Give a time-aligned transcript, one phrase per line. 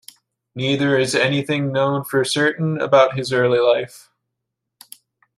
[0.55, 4.09] Neither is anything known for certain about his early life.